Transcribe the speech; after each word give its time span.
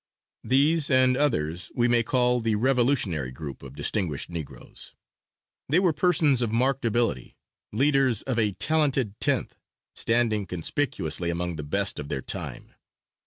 These 0.43 0.89
and 0.89 1.15
others 1.15 1.71
we 1.75 1.87
may 1.87 2.01
call 2.01 2.39
the 2.39 2.55
Revolutionary 2.55 3.31
group 3.31 3.61
of 3.61 3.75
distinguished 3.75 4.31
Negroes 4.31 4.95
they 5.69 5.77
were 5.77 5.93
persons 5.93 6.41
of 6.41 6.51
marked 6.51 6.85
ability, 6.85 7.37
leaders 7.71 8.23
of 8.23 8.39
a 8.39 8.53
Talented 8.53 9.13
Tenth, 9.19 9.57
standing 9.93 10.47
conspicuously 10.47 11.29
among 11.29 11.55
the 11.55 11.63
best 11.63 11.99
of 11.99 12.07
their 12.09 12.23
time. 12.23 12.73